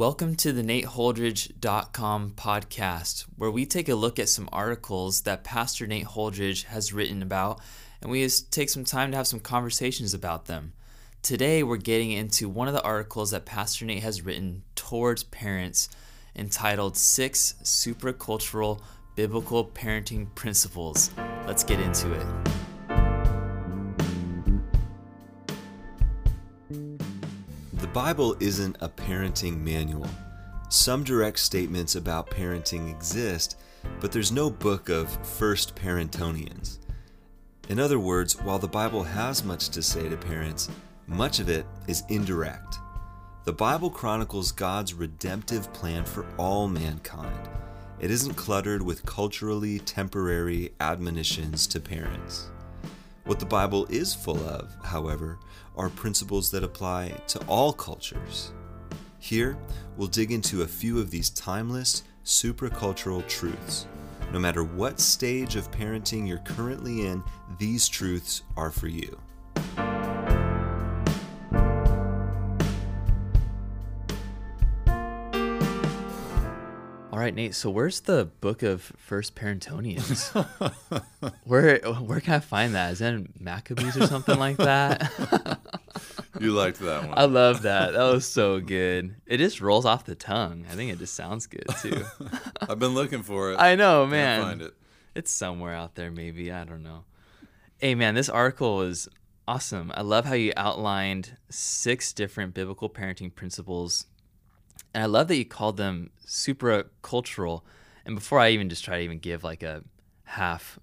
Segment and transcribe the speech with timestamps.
[0.00, 5.86] Welcome to the NateHoldridge.com podcast, where we take a look at some articles that Pastor
[5.86, 7.60] Nate Holdridge has written about,
[8.00, 10.72] and we take some time to have some conversations about them.
[11.20, 15.90] Today, we're getting into one of the articles that Pastor Nate has written towards parents
[16.34, 18.80] entitled Six Supracultural
[19.16, 21.10] Biblical Parenting Principles.
[21.46, 22.26] Let's get into it.
[27.92, 30.06] Bible isn't a parenting manual.
[30.68, 33.58] Some direct statements about parenting exist,
[33.98, 36.78] but there's no book of first parentonians.
[37.68, 40.70] In other words, while the Bible has much to say to parents,
[41.08, 42.76] much of it is indirect.
[43.44, 47.48] The Bible chronicles God's redemptive plan for all mankind.
[47.98, 52.50] It isn't cluttered with culturally temporary admonitions to parents.
[53.24, 55.40] What the Bible is full of, however,
[55.76, 58.52] are principles that apply to all cultures.
[59.18, 59.56] Here,
[59.96, 63.86] we'll dig into a few of these timeless, supracultural truths.
[64.32, 67.22] No matter what stage of parenting you're currently in,
[67.58, 69.18] these truths are for you.
[77.20, 77.54] Right, Nate.
[77.54, 80.30] So where's the book of First Parentonians?
[81.44, 82.92] where where can I find that?
[82.92, 85.60] Is that in Maccabees or something like that?
[86.38, 87.18] You liked that one.
[87.18, 87.92] I love that.
[87.92, 89.16] That was so good.
[89.26, 90.64] It just rolls off the tongue.
[90.70, 92.04] I think it just sounds good too.
[92.60, 93.56] I've been looking for it.
[93.56, 94.42] I know, Can't man.
[94.42, 94.74] find it.
[95.14, 96.50] It's somewhere out there, maybe.
[96.50, 97.04] I don't know.
[97.78, 99.08] Hey, man, this article was
[99.46, 99.92] awesome.
[99.94, 104.06] I love how you outlined six different biblical parenting principles.
[104.94, 107.62] And I love that you called them supracultural.
[108.04, 109.82] And before I even just try to even give like a
[110.24, 110.78] half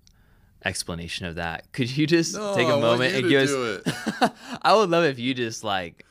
[0.64, 4.30] explanation of that, could you just No, take a moment and give us?
[4.62, 6.06] I would love if you just like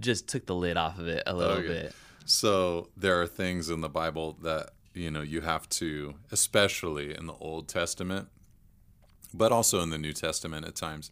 [0.00, 1.68] just took the lid off of it a little Okay.
[1.68, 1.96] bit.
[2.24, 7.26] So there are things in the Bible that you know you have to, especially in
[7.26, 8.28] the Old Testament,
[9.32, 11.10] but also in the New Testament at times,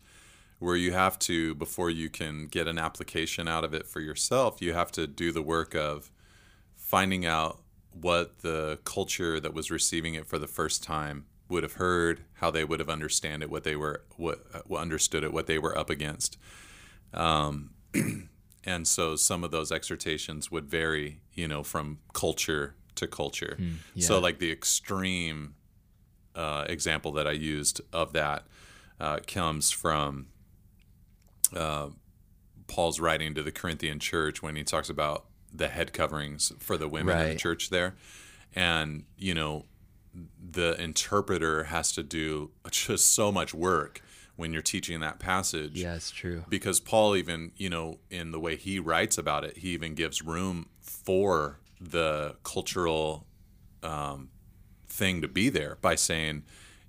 [0.63, 4.63] where you have to before you can get an application out of it for yourself,
[4.63, 6.13] you have to do the work of
[6.77, 11.75] finding out what the culture that was receiving it for the first time would have
[11.75, 15.49] heard, how they would have understand it, what they were what, what understood it, what
[15.49, 16.39] they were up against.
[17.13, 17.71] Um,
[18.65, 23.59] and so some of those exhortations would vary, you know, from culture to culture.
[23.99, 24.21] So yeah.
[24.21, 25.57] like the extreme
[26.37, 28.47] uh, example that I used of that
[29.01, 30.29] uh, comes from
[31.55, 31.89] uh,
[32.67, 36.89] Paul's writing to the Corinthian church when he talks about the head coverings for the
[36.89, 37.95] women in the church there.
[38.55, 39.67] And, you know,
[40.51, 44.03] the interpreter has to do just so much work
[44.37, 46.45] when you're teaching that passage Yeah, it's true.
[46.49, 50.23] because Paul even you know in the way he writes about it he even gives
[50.23, 53.27] room for the cultural
[53.83, 54.31] um,
[54.87, 56.45] thing to be there by saying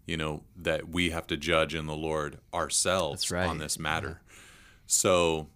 [0.06, 3.48] you know that we have to judge in the Lord ourselves right.
[3.48, 4.22] on this matter
[4.86, 5.48] so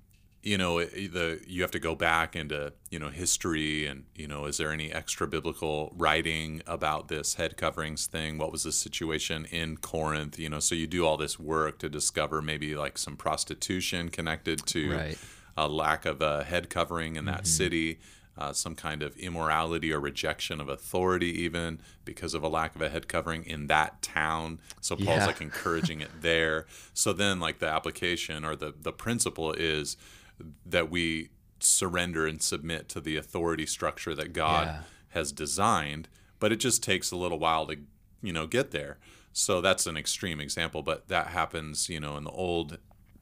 [0.43, 4.45] you know the you have to go back into you know history and you know
[4.45, 8.37] is there any extra biblical writing about this head coverings thing?
[8.37, 10.39] What was the situation in corinth?
[10.39, 14.65] You know so you do all this work to discover maybe like some prostitution connected
[14.67, 15.17] to Right.
[15.57, 17.45] a lack of a head covering in that mm-hmm.
[17.45, 17.99] city
[18.37, 22.81] uh, some kind of immorality or rejection of authority even because of a lack of
[22.81, 25.25] a head covering in that town so paul's Yeah.
[25.27, 29.97] like encouraging it there so then like the application or the the principle is
[30.65, 34.81] that we surrender and submit to the authority structure that God Yeah.
[35.09, 36.07] has designed,
[36.39, 37.77] but it just takes a little while to,
[38.21, 38.99] you know, get there.
[39.33, 42.77] So that's an extreme example, but that happens, you know, in the Old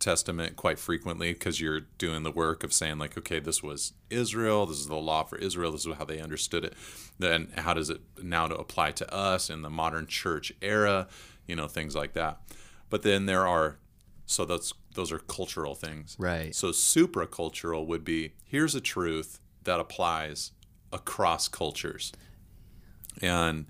[0.06, 4.68] Testament quite frequently because you're doing the work of saying like, okay, this was Israel,
[4.68, 6.74] this is the law for Israel, this is how they understood it.
[7.18, 11.08] Then how does it now to apply to us in the modern church era,
[11.48, 12.40] you know, things like that.
[12.90, 13.80] But then there are
[14.28, 16.16] so that's those are cultural things.
[16.20, 16.56] Right.
[16.56, 20.52] So supracultural would be here's a truth that applies
[20.94, 22.12] across cultures.
[23.24, 23.66] And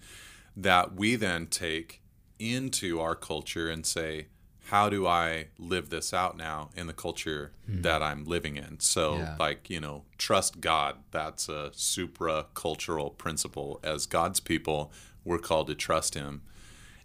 [0.57, 2.01] that we then take
[2.39, 4.27] into our culture and say,
[4.69, 7.81] how do I live this out now in the culture hmm.
[7.83, 8.79] that I'm living in?
[8.79, 9.35] So, Yeah.
[9.39, 10.97] like, you know, trust God.
[11.11, 13.79] That's a supracultural principle.
[13.83, 14.91] As God's people,
[15.23, 16.41] we're called to trust Him.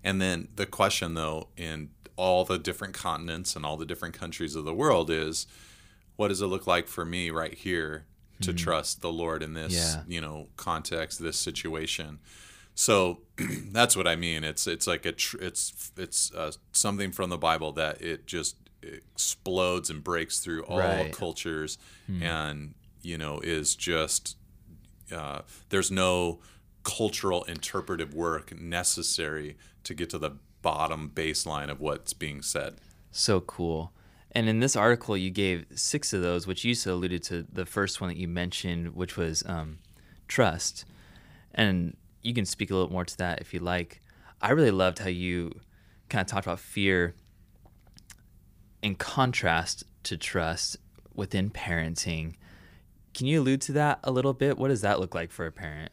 [0.03, 4.55] And then the question, though, in all the different continents and all the different countries
[4.55, 5.47] of the world is
[6.17, 8.07] what does it look like for me right here
[8.41, 8.57] to hmm.
[8.57, 10.03] trust the Lord in this, Yeah.
[10.09, 12.21] you know, context, this situation?
[12.81, 13.19] So
[13.73, 14.43] that's what I mean.
[14.43, 18.57] It's it's like a tr- it's it's uh, something from the Bible that it just
[18.83, 21.13] explodes and breaks through all Right.
[21.13, 21.77] cultures,
[22.09, 22.73] and
[23.03, 24.39] you know is just
[25.13, 26.41] uh, there's no
[26.83, 30.31] cultural interpretive work necessary to get to the
[30.63, 32.77] bottom baseline of what's being said.
[33.13, 33.93] So cool.
[34.33, 38.01] And in this article, you gave six of those, which you alluded to the first
[38.01, 39.81] one that you mentioned, which was um,
[40.29, 40.87] trust.
[41.53, 44.01] And you can speak a little more to that if you like.
[44.41, 45.53] I really loved how you
[46.09, 47.15] kind of talked about fear
[48.83, 50.77] in contrast to trust
[51.15, 52.35] within parenting.
[53.13, 54.59] Can you allude to that a little bit?
[54.59, 55.93] What does that look like for a parent?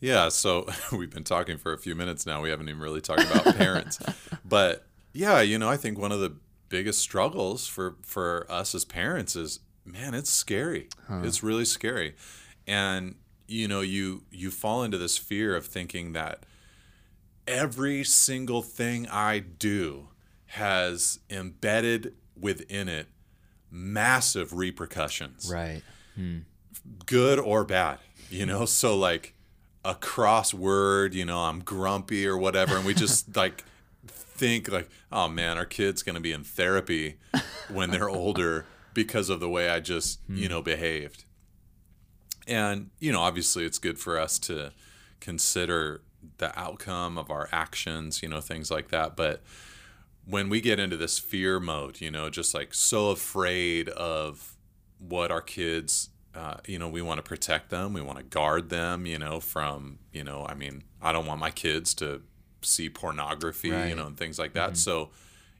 [0.00, 2.40] Yeah, so we've been talking for a few minutes now.
[2.40, 3.98] We haven't even really talked about parents.
[4.44, 6.36] But yeah, you know, I think one of the
[6.68, 10.88] biggest struggles for for us as parents is man, it's scary.
[11.08, 11.22] Huh.
[11.24, 12.14] It's really scary.
[12.66, 13.16] And
[13.48, 16.44] you know, you you fall into this fear of thinking that
[17.48, 20.08] every single thing I do
[20.46, 23.08] has embedded within it
[23.70, 25.50] massive repercussions.
[25.52, 25.82] Right.
[26.14, 26.40] Hmm.
[27.06, 27.98] Good or bad,
[28.30, 28.64] you know?
[28.66, 29.34] So like
[29.84, 33.64] a crossword, you know, I'm grumpy or whatever and we just like
[34.04, 37.16] think like, oh man, our kid's going to be in therapy
[37.68, 40.36] when they're older because of the way I just, hmm.
[40.36, 41.24] you know, behaved.
[42.48, 44.72] And, you know, obviously it's good for us to
[45.20, 46.00] consider
[46.38, 49.16] the outcome of our actions, you know, things like that.
[49.16, 49.42] But
[50.24, 54.56] when we get into this fear mode, you know, just like so afraid of
[54.98, 58.68] what our kids, uh, you know, we want to protect them, we want to guard
[58.68, 62.22] them, you know, from, you know, I mean, I don't want my kids to
[62.62, 63.88] see pornography, right.
[63.88, 64.70] you know, and things like that.
[64.70, 64.76] Mm-hmm.
[64.76, 65.10] So,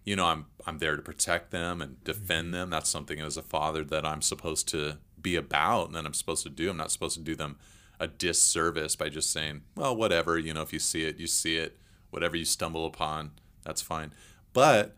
[0.04, 2.52] you know, I'm I'm there to protect them and defend mm-hmm.
[2.52, 2.70] them.
[2.70, 6.42] That's something as a father that I'm supposed to be about and that I'm supposed
[6.44, 6.70] to do.
[6.70, 7.58] I'm not supposed to do them
[8.00, 11.56] a disservice by just saying, well, whatever, you know, if you see it, you see
[11.56, 11.78] it.
[12.10, 13.32] Whatever you stumble upon,
[13.64, 14.12] that's fine.
[14.52, 14.96] But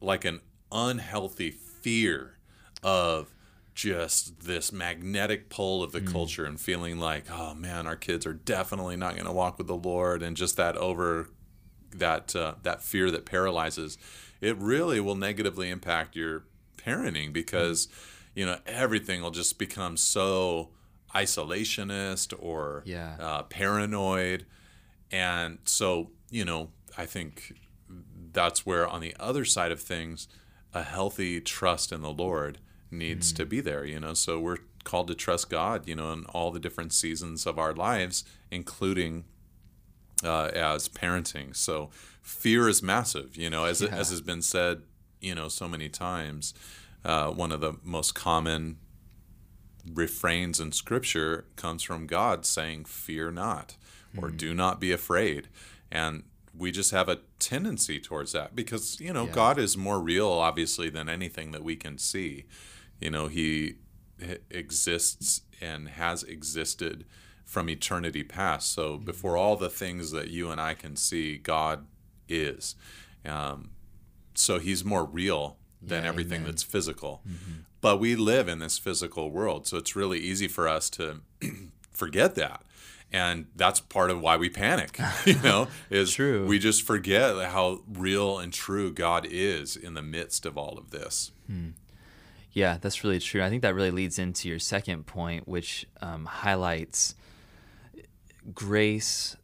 [0.00, 0.40] like an
[0.72, 2.38] unhealthy fear
[2.82, 3.32] of
[3.74, 6.10] just this magnetic pull of the mm.
[6.10, 9.68] culture and feeling like, oh man, our kids are definitely not going to walk with
[9.68, 11.30] the Lord, and just that over
[11.94, 13.96] that uh, that fear that paralyzes,
[14.40, 16.42] it really will negatively impact your
[16.76, 18.17] parenting because mm.
[18.34, 20.70] You know everything will just become so
[21.14, 23.16] isolationist or yeah.
[23.18, 24.46] uh, paranoid.
[25.10, 27.54] And so, you know, I think
[28.32, 30.28] that's where, on the other side of things,
[30.74, 32.58] a healthy trust in the Lord
[32.90, 33.36] needs mm.
[33.36, 34.14] to be there, you know.
[34.14, 37.72] So we're called to trust God, you know, in all the different seasons of our
[37.72, 39.24] lives, including
[40.22, 41.56] uh, as parenting.
[41.56, 41.90] So
[42.20, 43.88] fear is massive, you know, as, yeah.
[43.88, 44.82] as has been said,
[45.20, 46.54] you know, so many times.
[47.08, 48.76] Uh, one of the most common
[49.94, 53.78] refrains in scripture comes from God saying, Fear not,
[54.14, 54.36] or mm.
[54.36, 55.48] do not be afraid.
[55.90, 56.24] And
[56.54, 59.32] we just have a tendency towards that because, you know, yeah.
[59.32, 62.44] God is more real, obviously, than anything that we can see.
[63.00, 63.76] You know, He
[64.50, 67.06] exists and has existed
[67.42, 68.70] from eternity past.
[68.70, 69.06] So mm-hmm.
[69.06, 71.86] before all the things that you and I can see, God
[72.28, 72.74] is.
[73.24, 73.70] Um,
[74.34, 76.50] so He's more real than yeah, everything amen.
[76.50, 77.22] that's physical.
[77.28, 77.52] Mm-hmm.
[77.80, 81.20] But we live in this physical world, so it's really easy for us to
[81.92, 82.62] forget that.
[83.10, 86.46] And that's part of why we panic, you know, is true.
[86.46, 90.90] we just forget how real and true God is in the midst of all of
[90.90, 91.32] this.
[91.46, 91.70] Hmm.
[92.52, 93.42] Yeah, that's really true.
[93.42, 97.14] I think that really leads into your second point, which um, highlights
[98.54, 99.36] grace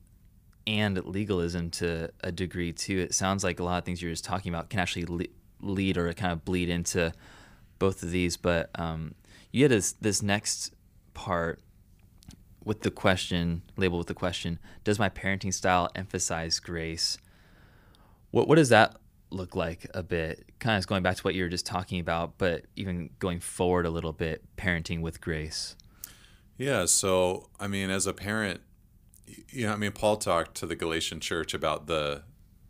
[0.67, 2.99] and legalism to a degree too.
[2.99, 5.27] It sounds like a lot of things you're just talking about can actually le-
[5.65, 7.13] lead or kind of bleed into
[7.79, 8.37] both of these.
[8.37, 9.15] But um,
[9.51, 10.75] you had this, this next
[11.15, 11.61] part
[12.65, 17.19] with the question, labeled with the question, does my parenting style emphasize grace?
[18.31, 18.97] What, what does that
[19.31, 20.45] look like a bit?
[20.59, 23.87] Kind of going back to what you were just talking about, but even going forward
[23.87, 25.77] a little bit, parenting with grace.
[26.57, 26.87] Yeah.
[26.87, 28.61] So, I mean, as a parent,
[29.51, 32.23] you know, I mean, Paul talked to the Galatian church about the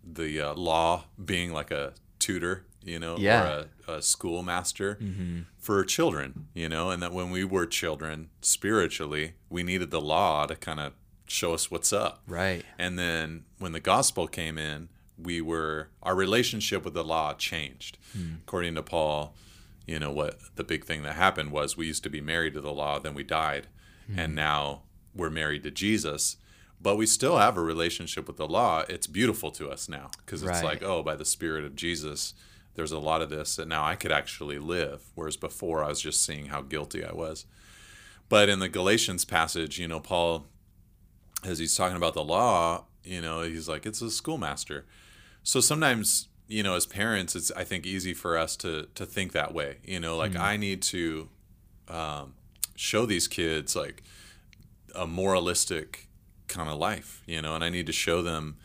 [0.07, 3.43] the uh, law being like a tutor you know, yeah.
[3.43, 5.41] or a, a schoolmaster mm-hmm.
[5.59, 10.47] for children, you know, and that when we were children spiritually, we needed the law
[10.47, 10.93] to kind of
[11.27, 12.23] show us what's up.
[12.27, 12.65] Right.
[12.79, 17.99] And then when the gospel came in, we were our relationship with the law changed.
[18.17, 18.41] Mm.
[18.43, 19.35] According to Paul,
[19.87, 22.61] you know what the big thing that happened was we used to be married to
[22.61, 23.69] the law, then we died,
[24.11, 24.19] mm.
[24.19, 24.83] and now
[25.15, 26.37] we're married to Jesus
[26.85, 28.85] but we still have a relationship with the law.
[28.91, 30.65] It's beautiful to us now because it's right.
[30.65, 32.35] like, oh, by the Spirit of Jesus,
[32.75, 36.01] there's a lot of this that now I could actually live, whereas before I was
[36.01, 37.47] just seeing how guilty I was.
[38.29, 40.47] But in the Galatians passage, you know, Paul,
[41.45, 44.87] as he's talking about the law, you know, he's like, it's a schoolmaster.
[45.43, 49.33] So sometimes, you know, as parents, it's I think easy for us to to think
[49.33, 49.77] that way.
[49.85, 50.43] You know, like mm-hmm.
[50.43, 51.29] I need to
[51.89, 52.35] um,
[52.75, 54.03] show these kids like
[54.95, 56.09] a moralistic
[56.49, 58.57] kind of life, you know, and I need to show them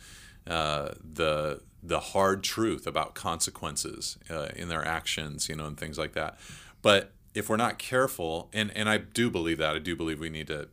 [0.48, 5.98] uh, the the hard truth about consequences uh, in their actions, you know, and things
[5.98, 6.38] like that.
[6.82, 10.30] But if we're not careful, and and I do believe that, I do believe we
[10.30, 10.68] need to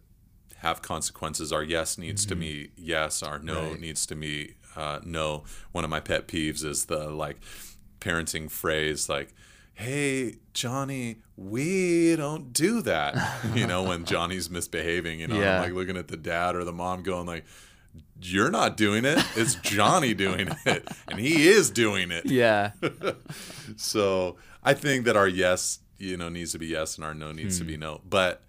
[0.58, 1.52] have consequences.
[1.52, 2.28] Our yes needs mm-hmm.
[2.30, 3.22] to be yes.
[3.22, 3.80] Our no right.
[3.80, 5.44] needs to be uh, no.
[5.72, 7.38] One of my pet peeves is the like
[8.00, 9.34] parenting phrase like
[9.74, 13.14] hey johnny we don't do that
[13.54, 15.56] you know when johnny's misbehaving you know yeah.
[15.56, 17.44] i'm like looking at the dad or the mom going like
[18.20, 22.72] you're not doing it it's johnny doing it and he is doing it yeah
[23.76, 27.32] so i think that our yes you know needs to be yes and our no
[27.32, 27.64] needs hmm.
[27.64, 27.80] to be hmm.
[27.80, 28.42] no but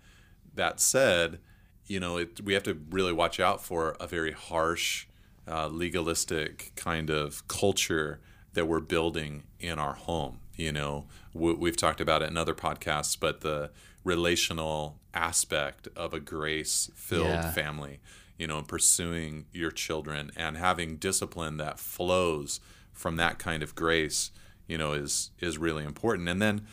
[0.56, 1.40] that said
[1.86, 5.08] you know it, we have to really watch out for a very harsh
[5.48, 8.20] uh, legalistic kind of culture
[8.54, 13.18] that we're building in our home you know we've talked about it in other podcasts
[13.20, 13.70] but the
[14.04, 17.52] relational aspect of a grace filled yeah.
[17.52, 18.00] family
[18.38, 22.60] you know pursuing your children and having discipline that flows
[22.94, 24.32] from that kind of grace
[24.68, 26.66] you know is is really important and then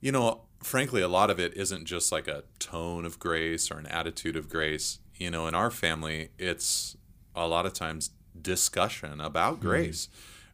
[0.00, 3.78] you know frankly a lot of it isn't just like a tone of grace or
[3.78, 6.96] an attitude of grace you know in our family it's
[7.34, 9.68] a lot of times discussion about mm-hmm.
[9.68, 10.08] grace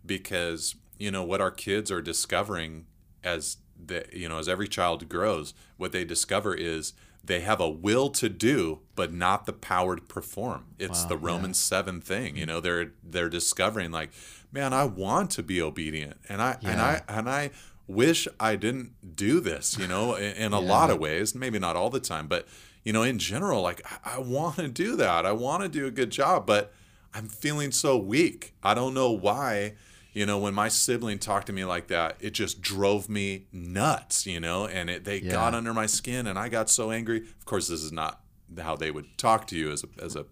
[0.05, 2.87] because you know what our kids are discovering
[3.25, 6.95] as the you know as every child grows what they discover is
[7.27, 11.17] they have a will to do but not the power to perform it's wow, the
[11.17, 11.79] romans yeah.
[11.79, 14.11] 7 thing you know they're they're discovering like
[14.53, 16.71] man i want to be obedient and i yeah.
[16.71, 17.51] and i and i
[17.87, 20.69] wish i didn't do this you know in, in a yeah.
[20.69, 22.47] lot of ways maybe not all the time but
[22.85, 25.87] you know in general like i, I want to do that i want to do
[25.87, 26.73] a good job but
[27.15, 29.75] i'm feeling so weak i don't know why
[30.17, 34.27] you know when my sibling talked to me like that it just drove me nuts
[34.27, 35.31] you know and it, they yeah.
[35.31, 37.19] got under my skin and i got so angry.
[37.19, 38.21] Of course this is not
[38.59, 40.25] how they would talk to you as a, as a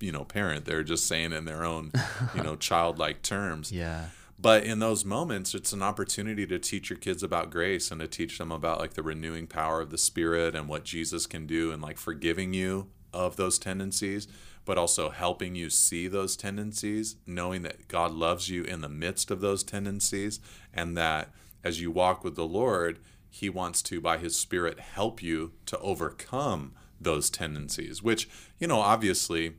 [0.00, 0.66] you know parent.
[0.66, 1.92] They're just saying in their own
[2.34, 3.72] you know childlike terms.
[3.72, 4.06] Yeah.
[4.38, 8.08] But in those moments it's an opportunity to teach your kids about grace and to
[8.08, 11.70] teach them about like the renewing power of the spirit and what jesus can do
[11.70, 14.26] and like forgiving you of those tendencies
[14.64, 19.30] but also helping you see those tendencies, knowing that God loves you in the midst
[19.30, 20.40] of those tendencies,
[20.72, 21.30] and that
[21.64, 25.78] as you walk with the Lord, He wants to, by His Spirit, help you to
[25.78, 28.28] overcome those tendencies, which,
[28.58, 29.54] you know, obviously,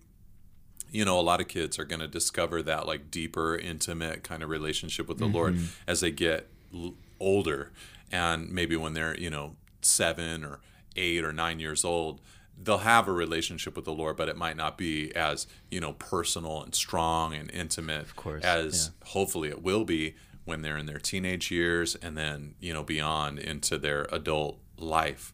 [0.91, 4.43] you know, a lot of kids are going to discover that like deeper, intimate kind
[4.43, 5.35] of relationship with the mm-hmm.
[5.35, 5.57] Lord
[5.87, 7.71] as they get l- older.
[8.11, 10.59] And maybe when they're, you know, seven or
[10.95, 12.21] eight or nine years old,
[12.61, 15.93] they'll have a relationship with the Lord, but it might not be as you know
[15.93, 19.09] personal and strong and intimate of course, as yeah.
[19.09, 23.39] hopefully it will be when they're in their teenage years and then you know beyond
[23.39, 25.33] into their adult life.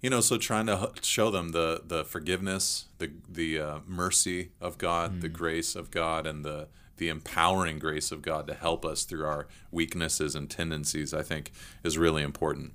[0.00, 4.78] You know, so trying to show them the the forgiveness, the the uh, mercy of
[4.78, 5.20] God, mm.
[5.20, 9.26] the grace of God, and the the empowering grace of God to help us through
[9.26, 11.52] our weaknesses and tendencies, I think,
[11.84, 12.72] is really important.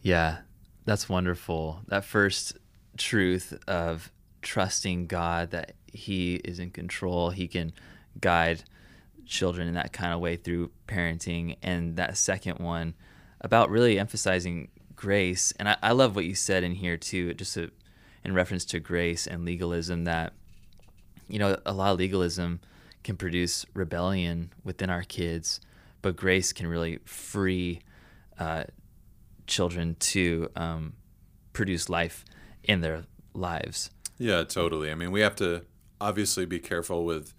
[0.00, 0.38] Yeah,
[0.84, 1.82] that's wonderful.
[1.88, 2.56] That first
[2.98, 4.12] truth of
[4.42, 7.30] trusting God that He is in control.
[7.30, 7.72] He can
[8.20, 8.64] guide
[9.26, 11.56] children in that kind of way through parenting.
[11.62, 12.94] And that second one
[13.40, 15.52] about really emphasizing grace.
[15.58, 17.70] And I, I love what you said in here too, just to,
[18.24, 20.32] in reference to grace and legalism, that,
[21.28, 22.60] you know, a lot of legalism
[23.04, 25.60] can produce rebellion within our kids,
[26.02, 27.80] but grace can really free
[28.38, 28.64] uh,
[29.46, 30.94] children to um,
[31.52, 32.24] produce life
[32.68, 33.90] in their lives.
[34.18, 34.92] Yeah, totally.
[34.92, 35.64] I mean, we have to
[36.00, 37.34] obviously be careful with,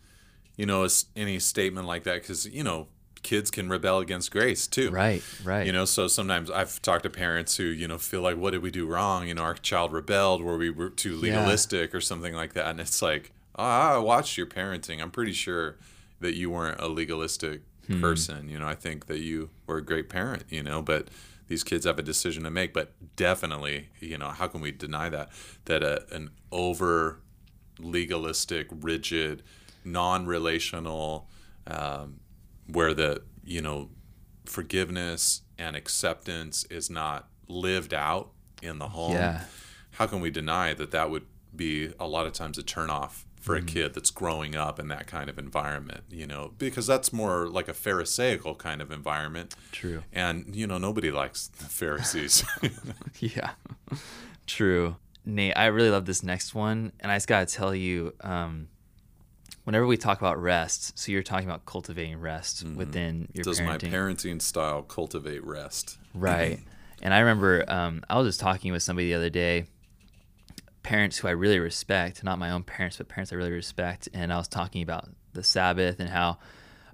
[0.58, 2.88] you know, any statement like that because, you know,
[3.22, 4.90] kids can rebel against grace too.
[4.92, 5.66] Right, right.
[5.66, 8.62] You know, so sometimes I've talked to parents who, you know, feel like, what did
[8.62, 9.28] we do wrong?
[9.28, 11.98] You know, our child rebelled, were we were too legalistic yeah.
[11.98, 12.68] or something like that?
[12.68, 15.02] And it's like, ah, I watched your parenting.
[15.02, 15.78] I'm pretty sure
[16.22, 18.02] that you weren't a legalistic hmm.
[18.02, 18.50] person.
[18.50, 21.10] You know, I think that you were a great parent, you know, but
[21.50, 22.74] these kids have a decision to make.
[22.74, 25.30] But definitely, you know, how can we deny that?
[25.66, 27.20] That a, an over
[27.80, 29.44] legalistic, rigid,
[29.84, 31.28] non relational,
[31.68, 32.22] um,
[32.68, 33.90] where the, you know,
[34.46, 38.30] forgiveness and acceptance is not lived out
[38.62, 39.14] in the home.
[39.14, 39.46] Yeah.
[39.92, 41.26] How can we deny that that would
[41.56, 43.68] be a lot of times a turnoff for mm-hmm.
[43.68, 47.48] a kid that's growing up in that kind of environment, you know, because that's more
[47.48, 49.56] like a Pharisaical kind of environment.
[49.72, 50.04] True.
[50.12, 52.44] And, you know, nobody likes the Pharisees.
[53.20, 53.52] yeah,
[54.46, 54.98] true.
[55.26, 56.92] Nate, I really love this next one.
[57.00, 58.68] And I just got to tell you, um,
[59.64, 62.76] whenever we talk about rest, so you're talking about cultivating rest mm-hmm.
[62.76, 63.92] within your Does parenting.
[63.92, 65.98] my parenting style cultivate rest?
[66.14, 66.60] Right.
[67.02, 69.66] and I remember um, I was just talking with somebody the other day
[70.84, 74.10] parents who I really respect, not my own parents, but parents I really respect.
[74.14, 76.38] And I was talking about the Sabbath and how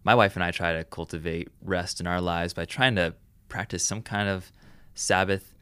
[0.04, 3.16] my wife and I try to cultivate rest in our lives by trying to
[3.50, 4.52] practice some kind of
[4.94, 5.54] Sabbath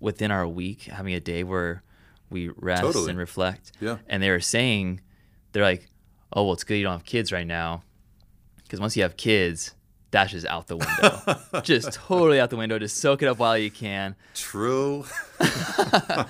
[0.00, 1.82] within our week, having a day where
[2.30, 3.10] we rest Totally.
[3.10, 3.72] and reflect.
[3.80, 3.98] Yeah.
[4.08, 5.00] And they were saying,
[5.52, 5.88] they're like,
[6.32, 7.82] oh, well, it's good you don't have kids right now.
[8.62, 9.74] Because once you have kids,
[10.12, 11.60] just out the window.
[11.62, 12.78] just totally out the window.
[12.78, 14.14] Just soak it up while you can.
[14.34, 15.04] True.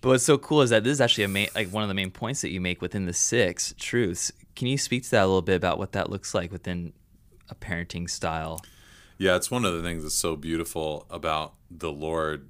[0.00, 1.94] But what's so cool is that this is actually a main, like one of the
[1.94, 4.32] main points that you make within the six truths.
[4.56, 6.92] Can you speak to that a little bit about what that looks like within
[7.48, 8.60] a parenting style?
[9.16, 12.48] Yeah, it's one of the things that's so beautiful about the Lord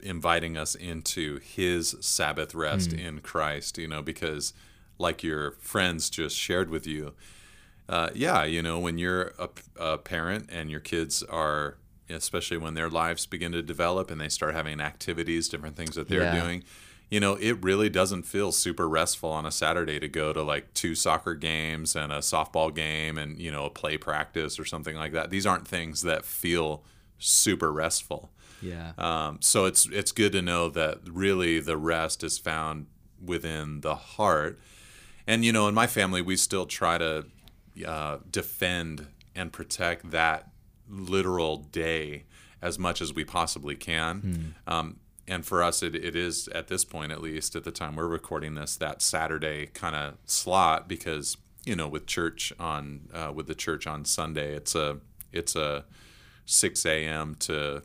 [0.00, 3.04] inviting us into his Sabbath rest mm.
[3.04, 4.52] in Christ, you know, because
[4.98, 7.14] like your friends just shared with you,
[7.88, 11.76] uh, yeah, you know, when you're a, a parent and your kids are,
[12.10, 16.08] especially when their lives begin to develop and they start having activities, different things that
[16.08, 16.40] they're Yeah.
[16.40, 16.64] doing,
[17.10, 20.74] you know, it really doesn't feel super restful on a Saturday to go to like
[20.74, 24.94] two soccer games and a softball game and, you know, a play practice or something
[24.96, 25.30] like that.
[25.30, 26.82] These aren't things that feel
[27.18, 28.30] super restful.
[28.60, 28.92] Yeah.
[28.98, 32.86] Um, so it's it's good to know that really the rest is found
[33.24, 34.58] within the heart.
[35.26, 37.26] And you know, in my family, we still try to
[37.86, 40.50] uh, defend and protect that
[40.88, 42.24] literal day
[42.60, 44.54] as much as we possibly can.
[44.66, 47.94] Um, and for us, it, it is at this point, at least at the time
[47.96, 53.30] we're recording this, that Saturday kind of slot because you know, with church on uh,
[53.34, 54.98] with the church on Sunday, it's a
[55.32, 55.84] it's a
[56.46, 57.34] 6 a.m.
[57.40, 57.82] to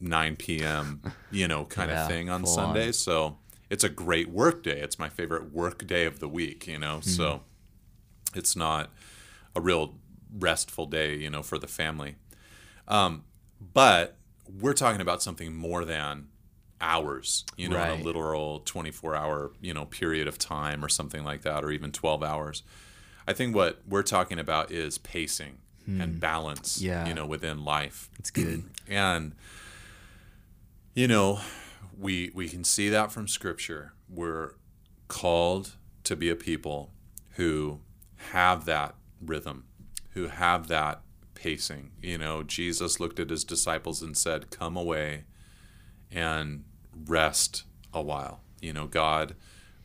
[0.00, 1.00] 9 p.m.
[1.30, 2.88] you know kind Yeah, of thing on Sunday.
[2.88, 2.92] on.
[2.92, 3.38] So
[3.70, 4.78] it's a great work day.
[4.80, 6.66] It's my favorite work day of the week.
[6.66, 7.40] You know, so
[8.34, 8.90] it's not
[9.54, 9.94] a real
[10.38, 11.16] restful day.
[11.16, 12.16] You know, for the family.
[12.86, 13.24] Um,
[13.60, 14.16] but
[14.60, 16.28] we're talking about something more than
[16.80, 17.44] hours.
[17.56, 18.00] You know, Right.
[18.00, 21.92] a literal 24 hour you know period of time or something like that, or even
[21.92, 22.62] 12 hours.
[23.26, 26.78] I think what we're talking about is pacing and balance.
[26.80, 26.84] Hmm.
[26.86, 27.08] Yeah.
[27.08, 28.10] You know, within life.
[28.18, 28.64] It's good.
[28.88, 29.34] And
[30.94, 31.40] you know,
[31.98, 33.92] we we can see that from scripture.
[34.08, 34.54] We're
[35.08, 36.92] called to be a people
[37.32, 37.80] who
[38.32, 39.64] have that rhythm,
[40.10, 41.00] who have that
[41.34, 41.92] pacing.
[42.02, 45.24] You know, Jesus looked at his disciples and said, "Come away
[46.10, 46.64] and
[47.06, 49.34] rest a while." You know, God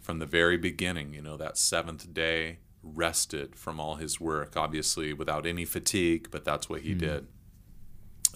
[0.03, 5.13] from the very beginning, you know, that seventh day rested from all his work, obviously
[5.13, 7.25] without any fatigue, but that's what he did.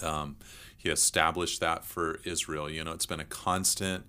[0.02, 0.38] Um,
[0.78, 2.70] he established that for Israel.
[2.70, 4.06] You know, it's been a constant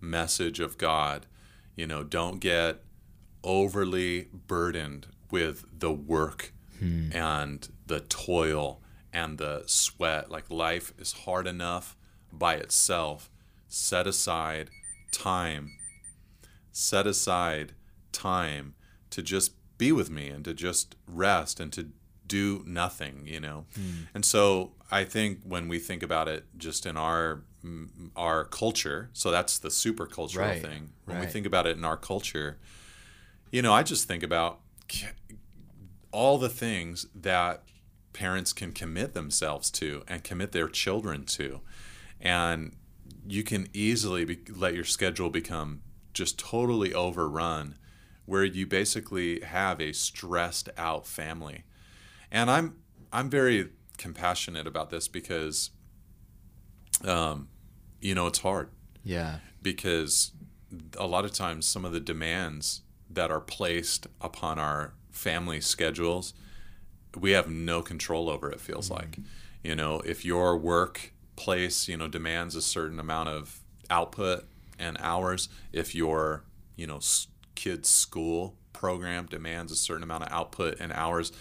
[0.00, 1.26] message of God.
[1.74, 2.82] You know, don't get
[3.42, 6.52] overly burdened with the work
[7.12, 8.80] and the toil
[9.12, 10.30] and the sweat.
[10.30, 11.96] Like life is hard enough
[12.32, 13.30] by itself.
[13.68, 14.70] Set aside
[15.10, 15.72] time.
[16.72, 17.72] Set aside
[18.12, 18.74] time
[19.10, 21.88] to just be with me and to just rest and to
[22.26, 23.64] do nothing, you know.
[24.14, 29.10] And so I think when we think about it just in our mm, our culture,
[29.12, 30.90] so that's the super cultural Right, thing.
[31.06, 32.58] When we think about it in our culture,
[33.50, 34.60] you know, I just think about
[36.12, 37.62] all the things that
[38.12, 41.60] parents can commit themselves to and commit their children to.
[42.20, 42.76] And
[43.26, 45.82] you can easily be, let your schedule become
[46.14, 47.76] just totally overrun
[48.24, 51.64] where you basically have a stressed out family.
[52.30, 52.76] And I'm
[53.12, 55.70] I'm very compassionate about this because
[57.04, 57.48] um,
[58.00, 58.70] you know it's hard
[59.04, 59.38] Yeah.
[59.62, 60.32] because
[60.98, 66.34] a lot of times some of the demands that are placed upon our family schedules
[67.16, 69.12] we have no control over it feels like.
[69.12, 69.22] Mm-hmm.
[69.64, 74.46] You know if your workplace you know demands a certain amount of output
[74.78, 76.44] and hours if your
[76.76, 81.32] you know s- kids school program demands a certain amount of output and hours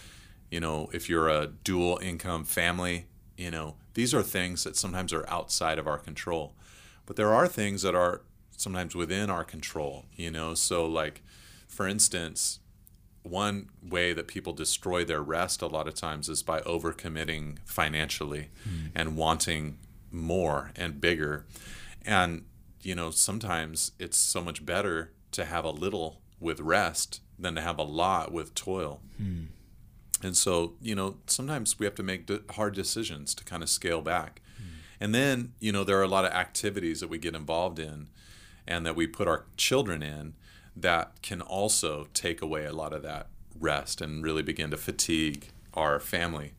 [0.50, 3.06] you know if you're a dual income family
[3.38, 6.54] you know these are things that sometimes are outside of our control.
[7.08, 8.22] But there are things that are
[8.56, 11.22] sometimes within our control you know so like
[11.78, 12.60] for instance
[13.22, 18.50] one way that people destroy their rest a lot of times is by overcommitting financially
[18.64, 18.88] hmm.
[18.96, 19.78] and wanting
[20.10, 21.46] more and bigger.
[22.04, 22.46] And
[22.82, 27.62] you know sometimes it's so much better to have a little with rest than to
[27.62, 29.02] have a lot with toil.
[29.18, 29.46] Hmm.
[30.24, 33.70] And so, you know, sometimes we have to make de- hard decisions to kind of
[33.70, 34.42] scale back.
[34.58, 34.64] Hmm.
[35.00, 38.08] And then, you know, there are a lot of activities that we get involved in
[38.68, 40.34] and that we put our children in
[40.82, 43.28] that can also take away a lot of that
[43.60, 46.54] rest and really begin to fatigue our family.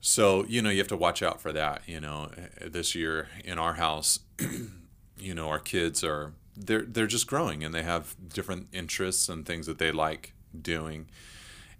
[0.00, 1.82] So, you know, you have to watch out for that.
[1.86, 4.20] You know, this year in our house,
[5.18, 9.44] you know, our kids are they're they're just growing and they have different interests and
[9.44, 11.06] things that they like doing,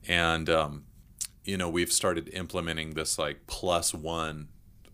[0.09, 0.85] and um,
[1.45, 4.49] you know we've started implementing this like plus one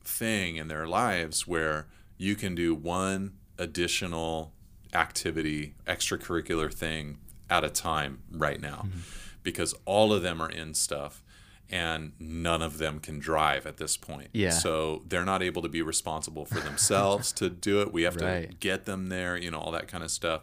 [0.04, 1.86] thing in their lives where
[2.18, 4.52] you can do one additional
[4.94, 9.00] activity, extracurricular thing at a time right now, mm-hmm.
[9.42, 11.22] because all of them are in stuff
[11.70, 14.28] and none of them can drive at this point.
[14.32, 14.50] Yeah.
[14.50, 17.92] So they're not able to be responsible for themselves to do it.
[17.92, 18.50] We have right.
[18.50, 20.42] to get them there, you know, all that kind of stuff.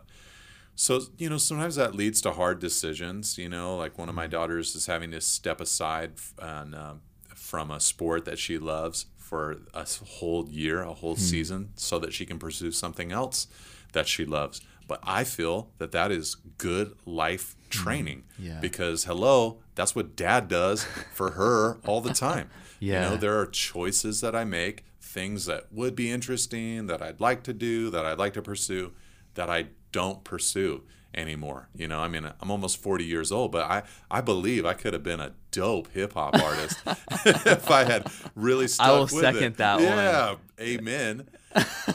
[0.76, 3.38] So, you know, sometimes that leads to hard decisions.
[3.38, 4.32] You know, like one of my mm-hmm.
[4.32, 6.94] daughters is having to step aside and, uh,
[7.36, 11.20] from a sport that she loves for a whole year, a whole mm.
[11.20, 13.48] season, so that she can pursue something else
[13.94, 14.62] that she loves.
[14.88, 17.70] But I feel that that is good life hmm.
[17.70, 18.60] training yeah.
[18.60, 22.50] because hello, that's what dad does for her all the time.
[22.80, 23.04] yeah.
[23.04, 27.20] You know, there are choices that I make, things that would be interesting, that I'd
[27.20, 28.94] like to do, that I'd like to pursue,
[29.34, 31.70] that I don't pursue anymore.
[31.76, 34.94] You know, I mean, I'm almost 40 years old, but I, I believe I could
[34.94, 36.80] have been a dope hip hop artist
[37.26, 39.58] if I had really stuck I will with second it.
[39.58, 40.38] that yeah, one.
[40.60, 41.28] amen.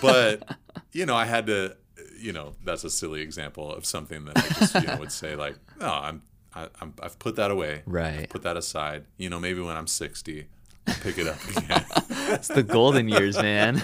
[0.01, 0.57] But,
[0.93, 1.77] you know, I had to,
[2.23, 5.37] you know, that's a silly example of something that I just, you know, would say
[5.37, 6.23] like, no, I'm,
[6.55, 7.83] I, am i have put that away.
[7.87, 8.21] Right.
[8.21, 9.05] I've put that aside.
[9.17, 10.47] You know, maybe when I'm 60,
[10.87, 11.85] I'll pick it up again.
[12.29, 13.83] it's the golden years, man.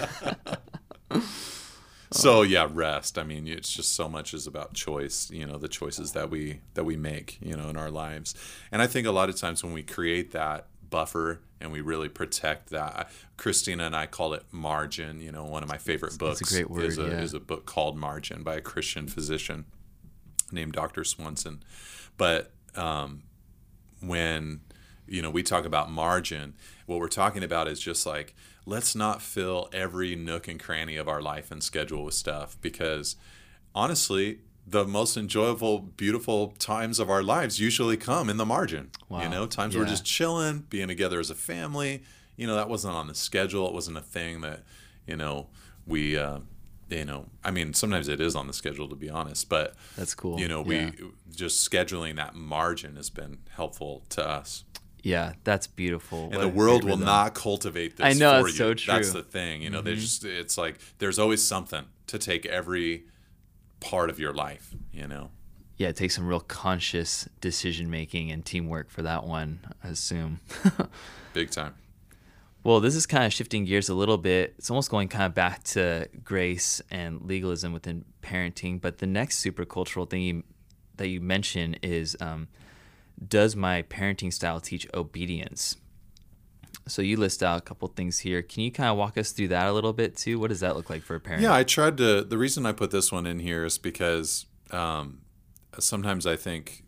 [2.11, 3.17] so yeah, rest.
[3.17, 5.29] I mean, it's just so much is about choice.
[5.31, 7.39] You know, the choices that we that we make.
[7.41, 8.35] You know, in our lives,
[8.71, 12.09] and I think a lot of times when we create that buffer and we really
[12.09, 13.09] protect that.
[13.37, 15.21] Christina and I call it margin.
[15.21, 17.21] You know, one of my favorite books That's a great word, is, a, yeah.
[17.21, 19.65] is a book called Margin by a Christian physician
[20.51, 21.03] named Dr.
[21.03, 21.63] Swenson.
[22.17, 23.23] But um,
[24.01, 24.61] when
[25.07, 26.53] you know we talk about margin,
[26.85, 31.07] what we're talking about is just like let's not fill every nook and cranny of
[31.07, 33.15] our life and schedule with stuff because
[33.73, 38.91] honestly the most enjoyable, beautiful times of our lives usually come in the margin.
[39.07, 39.23] Wow.
[39.23, 39.81] You know, times yeah.
[39.81, 42.03] we're just chilling, being together as a family.
[42.35, 43.67] You know, that wasn't on the schedule.
[43.67, 44.63] It wasn't a thing that,
[45.07, 45.47] you know,
[45.85, 46.39] we, uh,
[46.89, 50.13] you know, I mean, sometimes it is on the schedule to be honest, but that's
[50.13, 50.39] cool.
[50.39, 50.91] You know, we yeah.
[51.35, 54.63] just scheduling that margin has been helpful to us.
[55.01, 56.25] Yeah, that's beautiful.
[56.25, 58.05] And what the world will not cultivate this.
[58.05, 58.93] I know it's so true.
[58.93, 59.61] That's the thing.
[59.61, 59.87] You know, mm-hmm.
[59.87, 63.05] they just it's like there's always something to take every
[63.79, 65.31] part of your life, you know?
[65.77, 70.41] Yeah, it takes some real conscious decision making and teamwork for that one, I assume.
[71.33, 71.75] Big time.
[72.63, 74.55] Well, this is kind of shifting gears a little bit.
[74.57, 78.81] It's almost going kind of back to grace and legalism within parenting.
[78.81, 80.43] But the next super cultural thing you,
[80.97, 82.49] that you mention is um,
[83.25, 85.77] does my parenting style teach obedience?
[86.89, 88.41] So you list out a couple things here.
[88.41, 90.39] Can you kind of walk us through that a little bit too?
[90.39, 91.43] What does that look like for a parent?
[91.43, 92.23] Yeah, I tried to.
[92.23, 95.21] The reason I put this one in here is because um,
[95.77, 96.83] sometimes I think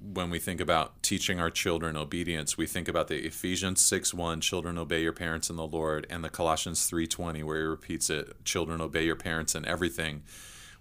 [0.00, 4.40] when we think about teaching our children obedience, we think about the Ephesians 6 1,
[4.40, 8.08] children obey your parents in the Lord, and the Colossians 3 20, where he repeats
[8.10, 10.22] it, children obey your parents in everything.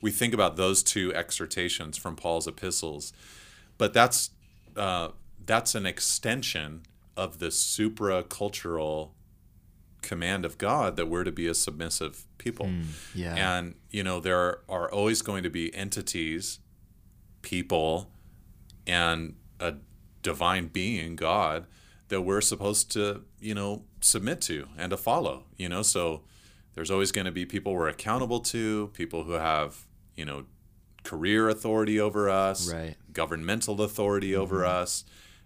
[0.01, 3.13] We think about those two exhortations from Paul's epistles,
[3.77, 4.29] but that's
[4.75, 5.09] uh,
[5.43, 6.83] that's an extension
[7.17, 9.15] of the supra cultural
[10.01, 12.67] command of God that we're to be a submissive people.
[12.67, 13.57] Mm, yeah.
[13.57, 16.59] And, you know, there are always going to be entities,
[17.41, 18.11] people,
[18.85, 19.73] and a
[20.21, 21.65] divine being, God,
[22.07, 25.81] that we're supposed to, you know, submit to and to follow, you know?
[25.81, 26.21] So
[26.75, 30.45] there's always going to be people we're accountable to, people who have, you know,
[31.03, 32.95] career authority over us, right.
[33.11, 34.41] governmental authority mm-hmm.
[34.41, 35.03] over us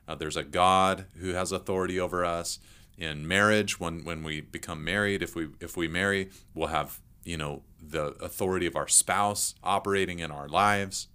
[0.08, 2.60] uh, there's a God who has authority over us.
[2.98, 7.38] In marriage, when when we become married, if we if we marry, we'll have you
[7.38, 11.08] know the authority of our spouse operating in our lives.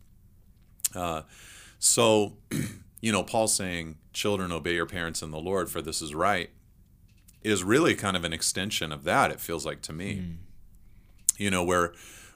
[0.94, 1.22] Uh,
[1.78, 2.38] so,
[3.00, 6.50] you know, Paul saying, "Children, obey your parents in the Lord, for this is right,"
[7.42, 9.30] is really kind of an extension of that.
[9.30, 10.36] It feels like to me, mm.
[11.36, 11.92] you know, where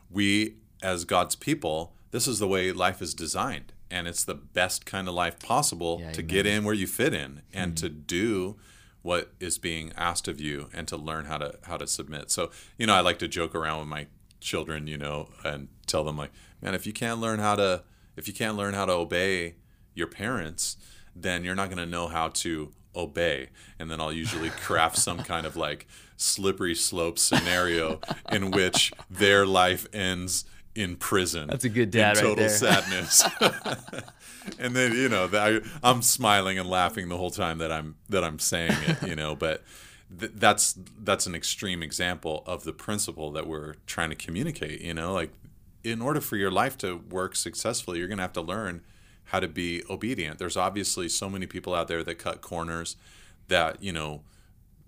[0.09, 4.87] we as God's people, this is the way life is designed and it's the best
[4.87, 6.27] kind of life possible yeah, to amen.
[6.29, 7.87] get in where you fit in and mm-hmm.
[7.87, 8.57] to do
[9.03, 12.31] what is being asked of you and to learn how to how to submit.
[12.31, 14.07] So, you know, I like to joke around with my
[14.41, 17.83] children, you know, and tell them like, man, if you can't learn how to
[18.17, 19.55] if you can't learn how to obey
[19.95, 20.77] your parents,
[21.17, 23.49] then you're not going to know how to obey.
[23.79, 28.01] And then I'll usually craft some kind of like slippery slope scenario
[28.31, 30.45] in which their life ends
[30.81, 31.49] in prison.
[31.49, 33.25] That's a good dad in total right sadness.
[34.59, 38.25] and then you know I, I'm smiling and laughing the whole time that I'm that
[38.25, 39.03] I'm saying it.
[39.09, 39.63] You know, but
[40.19, 44.81] th- that's that's an extreme example of the principle that we're trying to communicate.
[44.81, 45.31] You know, like
[45.85, 48.83] in order for your life to work successfully, you're going to have to learn
[49.25, 50.39] how to be obedient.
[50.39, 52.97] There's obviously so many people out there that cut corners,
[53.49, 54.23] that you know,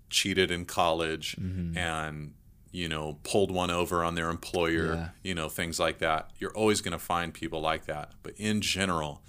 [0.09, 1.77] cheated in college Mm-hmm.
[1.77, 2.33] and
[2.73, 4.93] you know pulled one over on their employer.
[4.95, 5.09] Yeah.
[5.23, 6.31] You know things like that.
[6.39, 8.11] You're always going to find people like that.
[8.21, 9.21] But in general,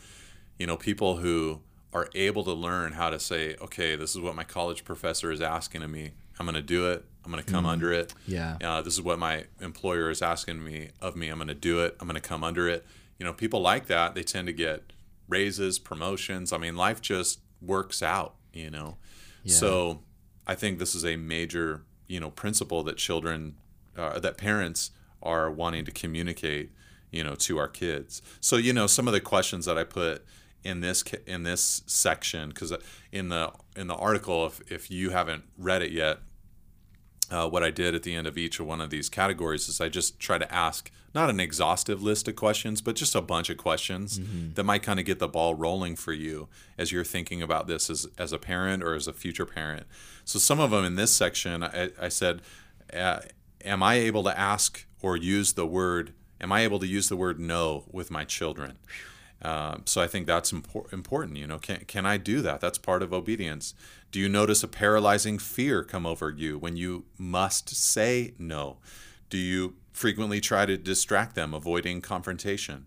[0.59, 1.61] you know, people who
[1.93, 5.41] are able to learn how to say, okay, this is what my college professor is
[5.41, 6.11] asking of me.
[6.41, 7.05] I'm going to do it.
[7.25, 8.13] I'm going to come under it.
[8.27, 8.59] Yeah.
[8.63, 11.29] Uh, this is what my employer is asking me of me.
[11.29, 11.97] I'm going to do it.
[12.01, 12.85] I'm going to come under it.
[13.19, 14.93] You know, people like that, they tend to get
[15.29, 16.53] raises, promotions.
[16.53, 18.97] I mean, life just works out, you know.
[19.45, 19.55] Yeah.
[19.55, 20.01] So
[20.47, 23.55] I think this is a major, you know, principle that children,
[23.97, 24.91] uh, that parents
[25.23, 26.71] are wanting to communicate,
[27.11, 28.23] you know, to our kids.
[28.41, 30.25] So, you know, some of the questions that I put
[30.65, 32.73] in this in this section because
[33.13, 36.21] in the in the article if, if you haven't read it yet
[37.31, 39.81] uh, what I did at the end of each of one of these categories is
[39.81, 43.49] I just try to ask not an exhaustive list of questions, but just a bunch
[43.49, 44.19] of questions
[44.55, 47.89] that might kind of get the ball rolling for you as you're thinking about this
[47.89, 49.87] as, as a parent or as a future parent.
[50.25, 52.43] So some of them in this section, I, I said,
[52.93, 53.21] uh,
[53.65, 57.17] am I able to ask or use the word, am I able to use the
[57.17, 58.79] word no with my children?
[59.45, 61.37] Um, so I think that's impor- important.
[61.37, 62.61] You know, can can I do that?
[62.61, 63.75] That's part of obedience.
[64.11, 68.79] Do you notice a paralyzing fear come over you when you must say no?
[69.29, 72.87] Do you frequently try to distract them, avoiding confrontation?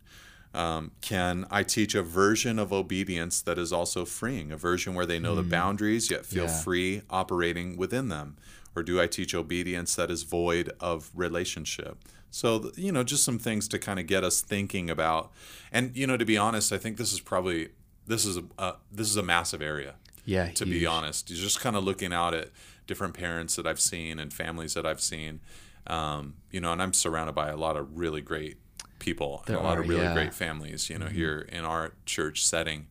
[0.53, 5.05] Um, can I teach a version of obedience that is also freeing, a version where
[5.05, 6.61] they know the boundaries yet feel Yeah.
[6.61, 8.37] free operating within them?
[8.75, 11.97] Or do I teach obedience that is void of relationship?
[12.31, 15.31] So, you know, just some things to kind of get us thinking about.
[15.71, 17.69] And, you know, to be honest, I think this is probably
[18.05, 20.51] this is a uh, this is a massive area Yeah.
[20.51, 20.79] to huge.
[20.79, 21.29] be honest.
[21.29, 22.49] You're just kind of looking out at
[22.85, 25.39] different parents that I've seen and families that I've seen.
[25.87, 28.57] Um, you know, and I'm surrounded by a lot of really great
[28.99, 30.13] people There and a lot are, of really yeah.
[30.13, 32.87] great families, you know, here in our church setting.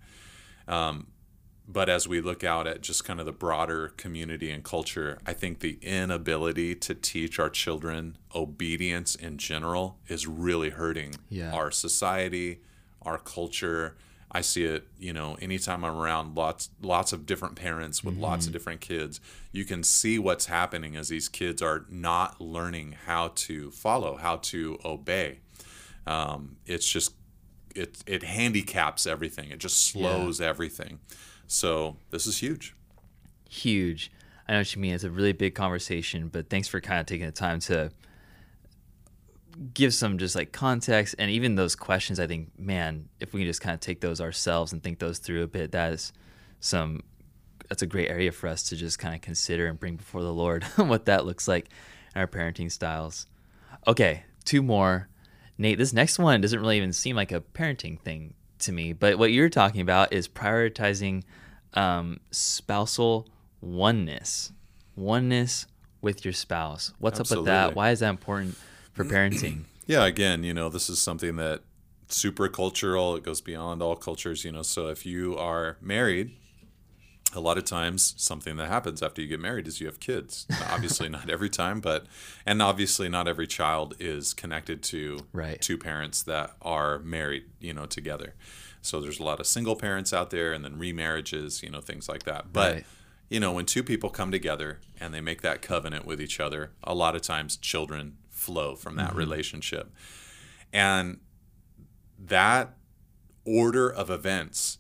[0.69, 1.09] Um,
[1.69, 5.33] but as we look out at just kind of the broader community and culture, I
[5.33, 11.53] think the inability to teach our children obedience in general is really hurting Yeah.
[11.53, 12.61] our society,
[13.03, 13.97] our culture.
[14.31, 18.47] I see it, you know, anytime I'm around lots lots of different parents with lots
[18.47, 19.21] of different kids,
[19.53, 24.37] you can see what's happening as these kids are not learning how to follow, how
[24.37, 25.39] to obey.
[26.07, 27.13] Um, it's just
[27.75, 29.51] it it handicaps everything.
[29.51, 30.99] It just slows everything.
[31.47, 32.75] So this is huge.
[33.49, 34.11] huge.
[34.49, 34.95] I know what you mean.
[34.95, 37.91] It's a really big conversation, but thanks for kind of taking the time to
[39.75, 42.21] give some just like context and even those questions.
[42.21, 45.19] I think, man, if we can just kind of take those ourselves and think those
[45.19, 46.13] through a bit, that is
[46.61, 47.03] some.
[47.69, 50.33] That's a great area for us to just kind of consider and bring before the
[50.33, 51.69] Lord what that looks like
[52.15, 53.27] in our parenting styles.
[53.89, 55.09] Okay, two more.
[55.59, 59.19] Nate, this next one doesn't really even seem like a parenting thing to me, but
[59.19, 61.23] what you're talking about is prioritizing
[61.75, 63.29] um, spousal
[63.61, 64.53] oneness,
[64.95, 65.67] oneness
[66.01, 66.93] with your spouse.
[66.99, 67.75] What's up with that?
[67.75, 68.57] Why is that important
[68.93, 69.65] for parenting?
[69.89, 71.63] Yeah, again, you know, this is something that
[72.09, 73.15] super cultural.
[73.15, 74.63] It goes beyond all cultures, you know.
[74.63, 76.33] So if you are married,
[77.37, 80.47] a lot of times something that happens after you get married is you have kids.
[80.71, 82.07] Obviously, not every time, but
[82.47, 85.61] and obviously not every child is connected to Right.
[85.61, 88.35] two parents that are married, you know, together.
[88.81, 92.09] So there's a lot of single parents out there, and then remarriages, you know, things
[92.09, 92.53] like that.
[92.53, 92.87] But Right.
[93.29, 96.73] you know, when two people come together and they make that covenant with each other,
[96.83, 99.19] a lot of times children flow from that mm-hmm.
[99.19, 99.93] relationship.
[100.73, 101.19] And
[102.19, 102.77] that
[103.45, 104.79] order of events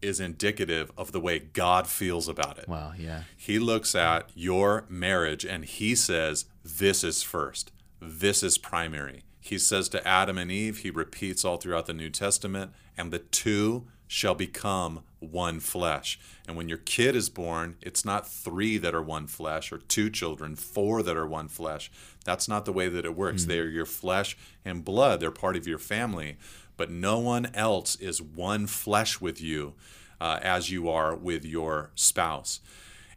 [0.00, 2.68] is indicative of the way God feels about it.
[2.68, 3.22] Wow, yeah.
[3.36, 7.72] He looks at your marriage and he says, This is first.
[8.00, 9.24] This is primary.
[9.40, 13.18] He says to Adam and Eve, he repeats all throughout the New Testament, and the
[13.18, 16.18] two shall become one flesh.
[16.46, 20.10] And when your kid is born, it's not three that are one flesh or two
[20.10, 21.90] children, four that are one flesh.
[22.24, 23.44] That's not the way that it works.
[23.44, 23.48] Hmm.
[23.48, 26.36] They are your flesh and blood, they're part of your family.
[26.78, 29.74] But no one else is one flesh with you
[30.18, 32.60] uh, as you are with your spouse.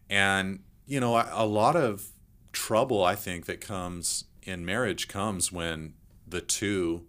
[0.09, 2.07] And, you know, a, a lot of
[2.51, 5.93] trouble, I think, that comes in marriage comes when
[6.27, 7.05] the two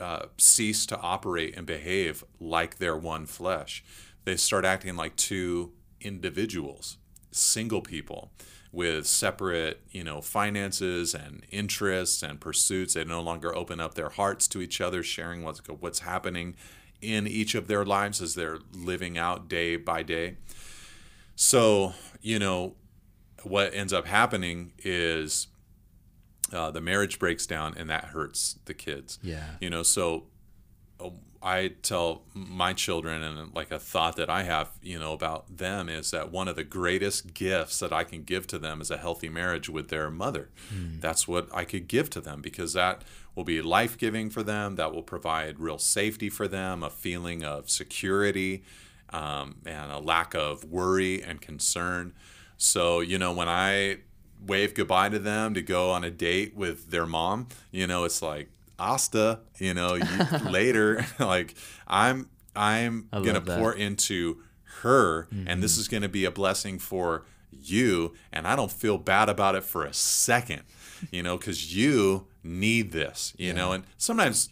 [0.00, 3.82] uh, cease to operate and behave like they're one flesh.
[4.24, 6.98] They start acting like two individuals,
[7.30, 8.30] single people
[8.74, 12.94] with separate, you know, finances and interests and pursuits.
[12.94, 16.56] They no longer open up their hearts to each other, sharing what's what's happening
[17.00, 20.36] in each of their lives as they're living out day by day.
[21.36, 22.74] So, you know,
[23.42, 25.48] what ends up happening is
[26.52, 29.18] uh, the marriage breaks down and that hurts the kids.
[29.22, 29.44] Yeah.
[29.60, 30.24] You know, so
[31.00, 31.10] uh,
[31.44, 35.90] I tell my children, and like a thought that I have, you know, about them
[35.90, 38.96] is that one of the greatest gifts that I can give to them is a
[38.96, 40.48] healthy marriage with their mother.
[41.00, 43.02] That's what I could give to them because that
[43.34, 44.76] will be life giving for them.
[44.76, 48.64] That will provide real safety for them, a feeling of security,
[49.10, 52.14] um, and a lack of worry and concern.
[52.56, 53.98] So, you know, when I
[54.46, 58.22] wave goodbye to them to go on a date with their mom, you know, it's
[58.22, 60.04] like, Asta, you know, you,
[60.50, 61.54] later, like
[61.86, 64.42] I'm, I'm I gonna pour into
[64.82, 65.60] her, and Mm-hmm.
[65.60, 69.64] this is gonna be a blessing for you, and I don't feel bad about it
[69.64, 70.62] for a second,
[71.10, 74.50] you know, because you need this, you know, and sometimes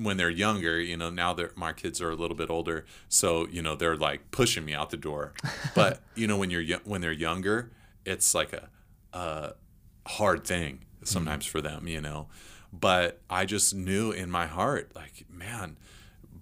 [0.00, 3.48] when they're younger, you know, now that my kids are a little bit older, so
[3.48, 5.32] you know they're like pushing me out the door.
[5.74, 7.72] But you know, when you're when they're younger,
[8.04, 8.68] it's like a,
[9.12, 9.54] a
[10.06, 12.28] hard thing sometimes for them, you know.
[12.80, 15.76] But I just knew in my heart, like, man,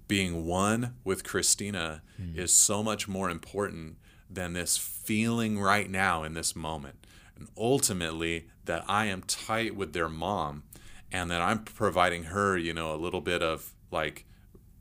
[0.09, 2.39] being one with Christina hmm.
[2.39, 3.97] is so much more important
[4.31, 7.07] than this feeling right now in this moment.
[7.37, 10.63] And ultimately, that I am tight with their mom
[11.11, 14.25] and that I'm providing her, you know, a little bit of like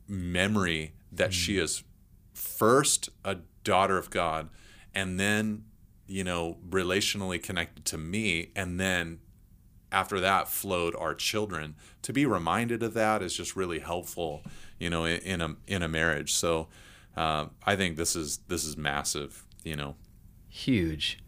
[0.08, 1.32] memory that hmm.
[1.32, 1.82] she is
[2.32, 4.48] first a daughter of God
[4.94, 5.64] and then,
[6.06, 9.18] you know, relationally connected to me and then
[9.92, 14.42] after that flowed our children to be reminded of that is just really helpful
[14.78, 16.66] you know in, in a in a marriage so
[17.16, 19.94] uh, i think this is this is massive you know
[20.52, 21.18] Huge.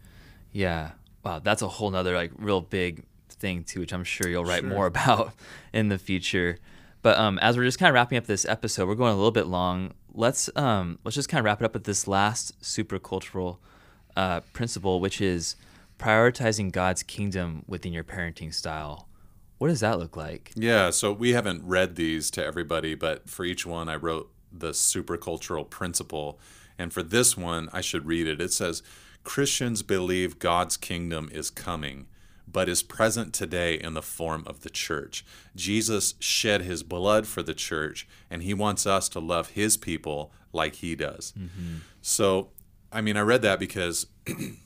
[0.51, 0.91] Yeah.
[1.23, 4.63] Wow, that's a whole nother like real big thing too, which I'm sure you'll write
[4.63, 5.33] more about
[5.73, 6.59] in the future.
[7.01, 9.31] But um, as we're just kind of wrapping up this episode, we're going a little
[9.31, 9.93] bit long.
[10.13, 13.59] Let's um, let's just kind of wrap it up with this last super cultural
[14.15, 15.55] uh, principle, which is
[15.97, 19.07] prioritizing God's kingdom within your parenting style.
[19.57, 20.51] What does that look like?
[20.55, 24.71] yeah so we haven't read these to everybody but for each one i wrote the
[24.71, 26.39] supercultural principle
[26.77, 28.83] and for this one i should read it it says
[29.23, 32.05] christians believe god's kingdom is coming
[32.47, 35.25] but is present today in the form of the church.
[35.55, 40.31] Jesus shed his blood for the church, and he wants us to love his people
[40.53, 41.33] like he does.
[41.37, 41.77] Mm-hmm.
[42.01, 42.51] So,
[42.91, 44.07] I mean, I read that because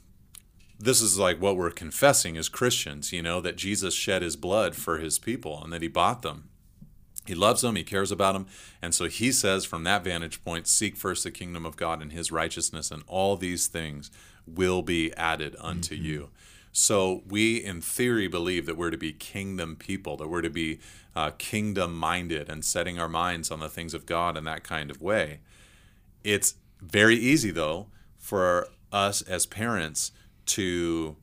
[0.79, 4.75] this is like what we're confessing as Christians, you know, that Jesus shed his blood
[4.75, 6.49] for his people and that he bought them.
[7.25, 8.47] He loves them, he cares about them.
[8.81, 12.11] And so he says, from that vantage point, seek first the kingdom of God and
[12.11, 14.09] his righteousness, and all these things
[14.47, 16.29] will be added unto you.
[16.71, 20.79] So we, in theory, believe that we're to be kingdom people, that we're to be
[21.15, 24.89] uh, kingdom minded and setting our minds on the things of God in that kind
[24.89, 25.39] of way.
[26.23, 27.87] It's very easy, though,
[28.17, 30.11] for us as parents
[30.49, 31.15] to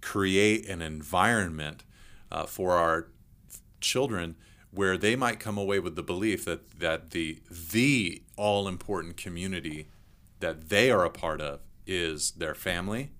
[0.00, 1.84] create an environment
[2.30, 3.08] uh, for our
[3.80, 4.36] children
[4.70, 7.40] where they might come away with the belief that, that the
[7.72, 9.88] the all important community
[10.40, 13.10] that they are a part of is their family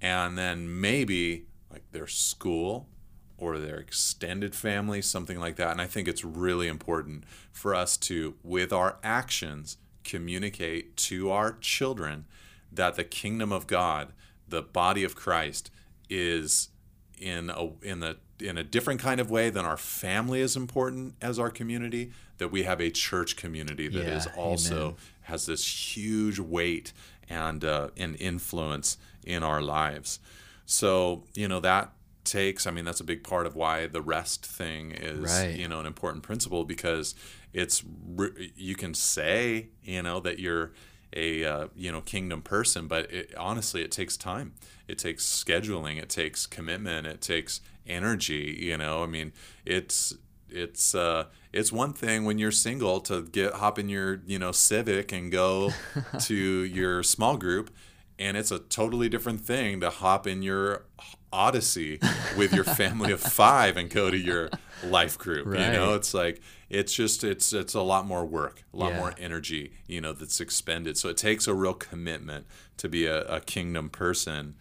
[0.00, 2.88] and then maybe like their school
[3.36, 5.70] or their extended family, something like that.
[5.72, 11.52] And I think it's really important for us to, with our actions, communicate to our
[11.60, 12.24] children
[12.72, 14.12] that the kingdom of God,
[14.48, 15.70] the body of Christ,
[16.10, 16.68] is
[17.18, 21.14] in a in the in a different kind of way than our family is important
[21.20, 22.12] as our community.
[22.38, 24.94] That we have a church community that is Yeah, also amen.
[25.22, 26.92] has this huge weight
[27.28, 30.20] and uh, and influence in our lives.
[30.66, 31.92] So you know that
[32.24, 32.66] takes.
[32.66, 35.56] I mean, that's a big part of why the rest thing is Right.
[35.56, 37.14] you know an important principle because
[37.52, 37.82] it's
[38.54, 40.72] you can say you know that you're
[41.12, 44.54] a uh, you know kingdom person, but it, honestly, it takes time.
[44.86, 46.00] It takes scheduling.
[46.00, 47.06] It takes commitment.
[47.06, 48.56] It takes energy.
[48.60, 49.32] You know, I mean,
[49.64, 50.14] it's
[50.50, 54.52] it's uh, it's one thing when you're single to get hop in your you know
[54.52, 55.70] Civic and go
[56.20, 57.70] to your small group,
[58.18, 60.84] and it's a totally different thing to hop in your
[61.32, 62.00] Odyssey
[62.38, 64.48] with your family of five and go to your
[64.82, 65.46] life group.
[65.46, 66.40] You know, it's like
[66.70, 68.96] it's just it's it's a lot more work, a lot Yeah.
[68.98, 70.96] more energy, you know, that's expended.
[70.96, 72.46] So it takes a real commitment
[72.78, 74.54] to be a, a kingdom person.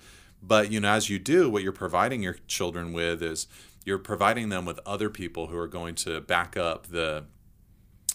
[0.43, 3.47] But you know, as you do, what you're providing your children with is
[3.85, 7.23] you're providing them with other people who are going to back up the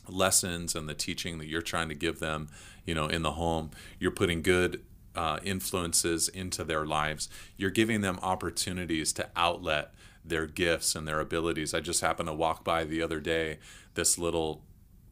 [0.09, 2.49] lessons and the teaching that you're trying to give them,
[2.84, 3.70] you know, in the home.
[3.99, 4.82] You're putting good
[5.14, 7.28] uh, influences into their lives.
[7.56, 9.92] You're giving them opportunities to outlet
[10.24, 11.74] their gifts and their abilities.
[11.74, 13.58] I just happened to walk by the other day
[13.94, 14.62] this little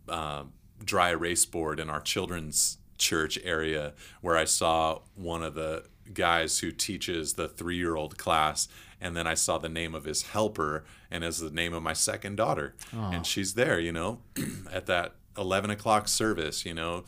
[0.08, 0.44] uh,
[0.84, 6.58] dry erase board in our children's church area where I saw one of the guys
[6.58, 8.68] who teaches the three year old class.
[9.00, 11.94] And then I saw the name of his helper and as the name of my
[11.94, 12.74] second daughter.
[12.92, 14.20] And she's there, you know,
[14.72, 17.04] at that 11 o'clock service, you know,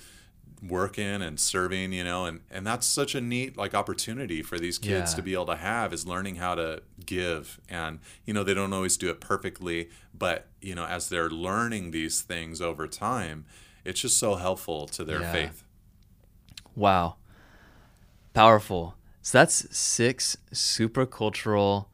[0.67, 4.79] working and serving, you know, and, and that's such a neat like opportunity for these
[4.79, 5.17] kids Yeah.
[5.17, 7.61] to be able to have is learning how to give.
[7.69, 11.91] And, you know, they don't always do it perfectly, but, you know, as they're learning
[11.91, 13.45] these things over time,
[13.85, 15.33] it's just so helpful to their Yeah.
[15.33, 15.65] faith.
[16.77, 17.17] Wow.
[18.35, 18.95] Powerful.
[19.21, 21.89] So that's six super cultural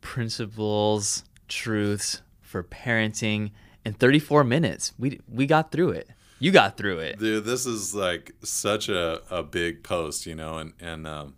[0.00, 3.50] principles, truths for parenting
[3.84, 4.92] in 34 minutes.
[4.98, 6.08] We we got through it.
[6.42, 7.20] You got through it.
[7.20, 11.34] Dude, this is like such a, a big post, you know, and, and um,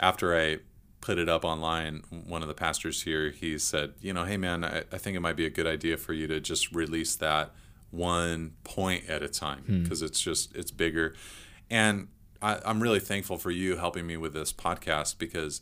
[0.00, 0.58] after I
[1.00, 4.64] put it up online, one of the pastors here, he said, you know, hey man,
[4.64, 7.52] I, I think it might be a good idea for you to just release that
[7.92, 11.14] one point at a time because it's just, it's bigger.
[11.70, 12.08] And
[12.42, 15.60] I, I'm really thankful for you helping me with this podcast because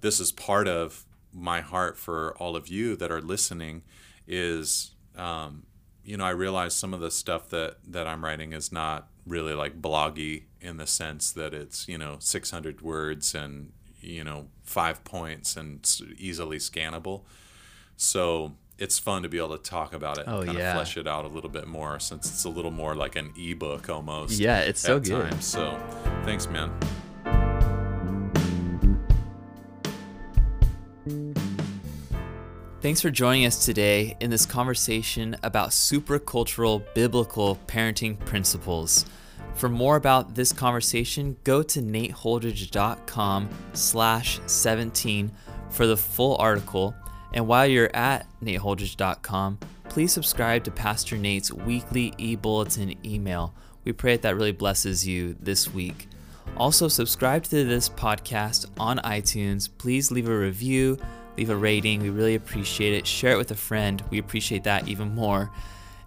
[0.00, 3.82] this is part of my heart for all of you that are listening
[4.28, 5.64] is um,
[6.08, 9.52] you know, I realize some of the stuff that that I'm writing is not really
[9.52, 15.04] like bloggy in the sense that it's you know 600 words and you know five
[15.04, 15.78] points and
[16.16, 17.24] easily scannable.
[17.96, 20.70] So it's fun to be able to talk about it, Oh, and kind yeah.
[20.70, 23.32] of flesh it out a little bit more, since it's a little more like an
[23.36, 24.38] ebook almost.
[24.38, 25.30] Yeah, it's so good.
[25.30, 25.44] times.
[25.44, 25.78] So
[26.24, 26.70] thanks, man.
[32.80, 39.04] Thanks for joining us today in this conversation about supracultural biblical parenting principles.
[39.54, 45.32] For more about this conversation, go to nateholdridge.com slash 17
[45.70, 46.94] for the full article.
[47.34, 49.58] And while you're at nateholdridge.com,
[49.88, 53.56] please subscribe to Pastor Nate's weekly e-bulletin email.
[53.82, 56.06] We pray that that really blesses you this week.
[56.56, 59.68] Also, subscribe to this podcast on iTunes.
[59.78, 60.96] Please leave a review,
[61.38, 62.02] leave a rating.
[62.02, 63.06] We really appreciate it.
[63.06, 64.02] Share it with a friend.
[64.10, 65.50] We appreciate that even more.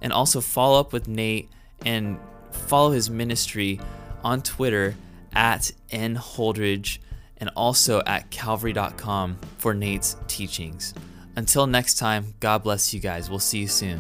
[0.02, 1.50] And also follow up with Nate
[1.86, 2.20] and
[2.52, 3.80] follow his ministry
[4.24, 4.96] on Twitter
[5.34, 7.00] at nholdridge
[7.38, 10.94] and also at calvary.com for Nate's teachings.
[11.36, 13.30] Until next time, God bless you guys.
[13.30, 14.00] We'll see you soon.